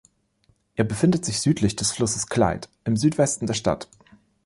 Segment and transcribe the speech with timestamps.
[0.75, 3.87] Er befindet sich südlich des Flusses Clyde, im Südwesten der Stadt.